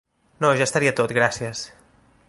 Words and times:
No 0.45 0.49
ja 0.61 0.65
estaria 0.69 0.95
tot 1.01 1.15
gracies. 1.19 1.65